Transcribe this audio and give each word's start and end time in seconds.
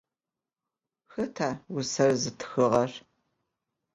Xeta 1.11 1.49
vuser 1.71 2.11
zıtxığer? 2.21 2.91